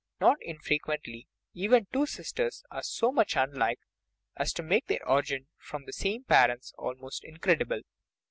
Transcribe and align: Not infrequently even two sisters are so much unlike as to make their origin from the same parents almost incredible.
Not 0.19 0.37
infrequently 0.41 1.27
even 1.53 1.85
two 1.93 2.07
sisters 2.07 2.63
are 2.71 2.81
so 2.81 3.11
much 3.11 3.35
unlike 3.35 3.77
as 4.35 4.51
to 4.53 4.63
make 4.63 4.87
their 4.87 5.07
origin 5.07 5.47
from 5.59 5.85
the 5.85 5.93
same 5.93 6.23
parents 6.23 6.73
almost 6.75 7.23
incredible. 7.23 7.81